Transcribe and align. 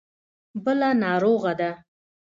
بله 0.63 0.89
ناروغه 1.03 1.53
ده. 1.59 1.71